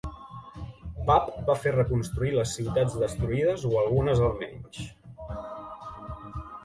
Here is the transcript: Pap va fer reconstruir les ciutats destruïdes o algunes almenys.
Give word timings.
Pap 1.09 1.27
va 1.49 1.55
fer 1.65 1.73
reconstruir 1.75 2.33
les 2.37 2.55
ciutats 2.59 2.95
destruïdes 3.03 3.67
o 3.73 3.75
algunes 3.83 4.25
almenys. 4.29 4.89